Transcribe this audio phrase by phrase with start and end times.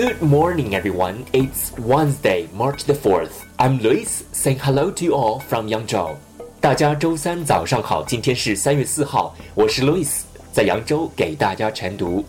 [0.00, 1.26] Good morning, everyone.
[1.34, 3.44] It's Wednesday, March the fourth.
[3.58, 6.16] I'm Lewis, saying hello to you all from Yangzhou.
[6.58, 10.22] 大家周三早上好，今天是三月四号，我是 Lewis，
[10.52, 12.24] 在扬州给大家晨读。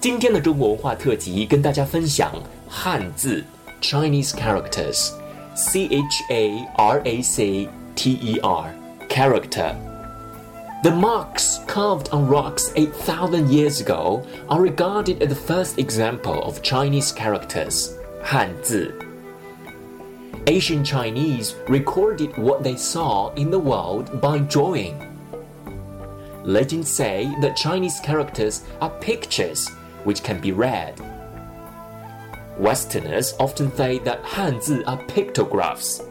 [0.00, 2.32] 今天的中国文化特辑跟大家分享
[2.68, 3.42] 汉字
[3.80, 8.72] Chinese characters，C H A R A C T E R
[9.08, 9.74] character。
[10.84, 17.10] The marks carved on rocks 8,000 years ago are regarded as the first example of Chinese
[17.10, 18.92] characters, 汉字.
[20.46, 24.94] Asian Chinese recorded what they saw in the world by drawing.
[26.44, 29.70] Legends say that Chinese characters are pictures
[30.04, 31.00] which can be read.
[32.58, 36.02] Westerners often say that Hanzi are pictographs.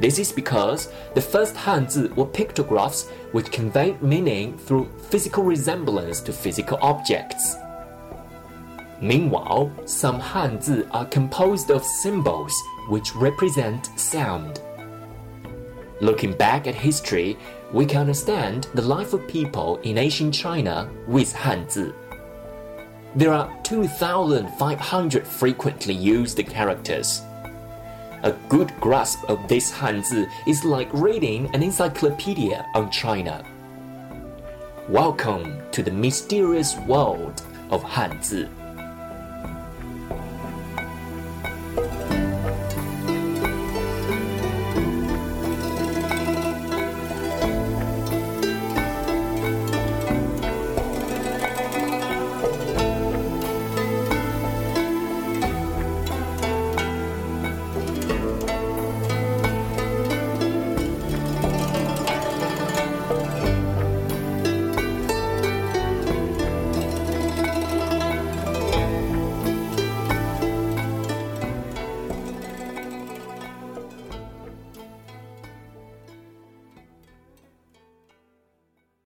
[0.00, 6.32] This is because the first Hanzi were pictographs which conveyed meaning through physical resemblance to
[6.32, 7.56] physical objects.
[9.00, 12.54] Meanwhile, some Hanzi are composed of symbols
[12.88, 14.60] which represent sound.
[16.00, 17.38] Looking back at history,
[17.72, 21.94] we can understand the life of people in ancient China with Hanzi.
[23.14, 27.22] There are 2,500 frequently used characters.
[28.22, 33.44] A good grasp of this Hanzi is like reading an encyclopedia on China.
[34.88, 38.48] Welcome to the mysterious world of Hanzi.